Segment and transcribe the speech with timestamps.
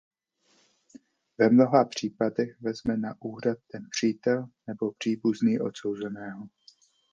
[1.37, 6.47] Ve mnoha případech vezme na se úřad ten přítel nebo příbuzný odsouzeného.